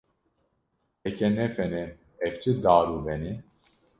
Heke 1.05 1.27
ne 1.35 1.45
fen 1.55 1.73
e, 1.83 1.85
ev 2.27 2.35
çi 2.41 2.51
dar 2.63 2.87
û 2.95 2.97
ben 3.05 3.21
e. 3.31 3.33